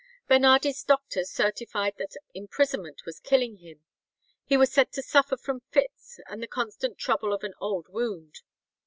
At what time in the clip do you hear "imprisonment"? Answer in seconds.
2.33-3.05